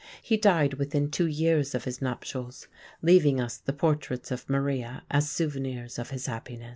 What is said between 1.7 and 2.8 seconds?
of his nuptials,